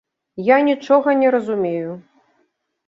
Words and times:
Я 0.47 0.57
нічога 0.69 1.09
не 1.21 1.29
разумею. 1.39 1.91